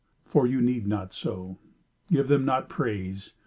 [0.25, 1.59] For you need not so.
[2.11, 3.33] Give them not praise.